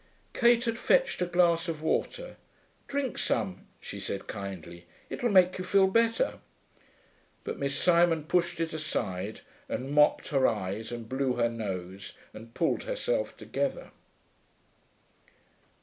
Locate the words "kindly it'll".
4.25-5.29